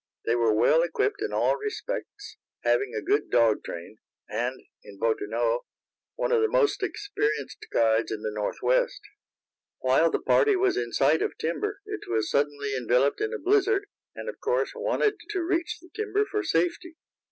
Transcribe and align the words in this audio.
They 0.25 0.33
were 0.33 0.51
well 0.51 0.81
equipped 0.81 1.21
in 1.21 1.31
all 1.31 1.55
respects, 1.57 2.35
having 2.63 2.95
a 2.95 3.03
good 3.03 3.29
dog 3.29 3.63
train, 3.63 3.97
and, 4.27 4.59
in 4.83 4.97
Bottineau, 4.97 5.59
one 6.15 6.31
of 6.31 6.41
the 6.41 6.47
most 6.47 6.81
experienced 6.81 7.67
guides 7.71 8.11
in 8.11 8.23
the 8.23 8.31
Northwest. 8.31 8.99
While 9.77 10.09
the 10.09 10.17
party 10.17 10.55
was 10.55 10.75
in 10.75 10.91
sight 10.91 11.21
of 11.21 11.37
timber 11.37 11.81
it 11.85 12.07
was 12.09 12.31
suddenly 12.31 12.75
enveloped 12.75 13.21
in 13.21 13.31
a 13.31 13.37
blizzard, 13.37 13.85
and, 14.15 14.27
of 14.27 14.39
course, 14.39 14.71
wanted 14.73 15.19
to 15.29 15.43
reach 15.43 15.77
the 15.79 15.91
timber 15.93 16.25
for 16.25 16.41
safety. 16.41 16.95